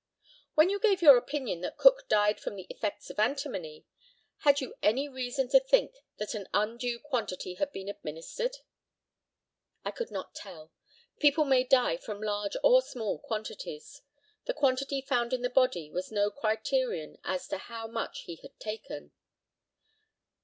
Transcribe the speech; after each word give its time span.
When 0.55 0.71
you 0.71 0.79
gave 0.79 1.03
your 1.03 1.15
opinion 1.15 1.61
that 1.61 1.77
Cook 1.77 2.07
died 2.09 2.39
from 2.39 2.55
the 2.55 2.65
effects 2.71 3.11
of 3.11 3.19
antimony 3.19 3.85
had 4.39 4.59
you 4.59 4.73
any 4.81 5.07
reason 5.07 5.47
to 5.49 5.59
think 5.59 5.93
that 6.17 6.33
an 6.33 6.47
undue 6.55 6.97
quantity 6.97 7.53
had 7.53 7.71
been 7.71 7.87
administered? 7.87 8.55
I 9.85 9.91
could 9.91 10.09
not 10.09 10.33
tell. 10.33 10.71
People 11.19 11.45
may 11.45 11.63
die 11.63 11.97
from 11.97 12.19
large 12.19 12.57
or 12.63 12.81
small 12.81 13.19
quantities; 13.19 14.01
the 14.45 14.55
quantity 14.55 15.01
found 15.01 15.33
in 15.33 15.43
the 15.43 15.51
body 15.51 15.91
was 15.91 16.11
no 16.11 16.31
criterion 16.31 17.19
as 17.23 17.47
to 17.49 17.59
how 17.59 17.85
much 17.85 18.21
he 18.21 18.37
had 18.37 18.59
taken. 18.59 19.11